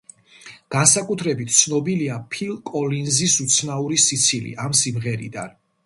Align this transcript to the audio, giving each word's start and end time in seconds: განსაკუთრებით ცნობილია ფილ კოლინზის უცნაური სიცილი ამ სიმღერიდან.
განსაკუთრებით 0.75 1.53
ცნობილია 1.57 2.17
ფილ 2.33 2.57
კოლინზის 2.73 3.39
უცნაური 3.47 4.03
სიცილი 4.09 4.59
ამ 4.67 4.79
სიმღერიდან. 4.85 5.59